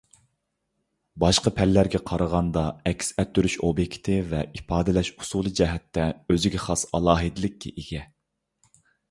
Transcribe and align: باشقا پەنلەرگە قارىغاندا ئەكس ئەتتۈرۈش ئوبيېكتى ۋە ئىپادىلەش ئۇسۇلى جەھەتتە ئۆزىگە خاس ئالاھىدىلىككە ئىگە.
باشقا 1.23 1.51
پەنلەرگە 1.59 1.99
قارىغاندا 2.11 2.63
ئەكس 2.91 3.11
ئەتتۈرۈش 3.23 3.57
ئوبيېكتى 3.67 4.17
ۋە 4.33 4.41
ئىپادىلەش 4.47 5.13
ئۇسۇلى 5.19 5.53
جەھەتتە 5.61 6.09
ئۆزىگە 6.31 6.65
خاس 6.67 6.89
ئالاھىدىلىككە 6.95 7.77
ئىگە. 7.85 8.03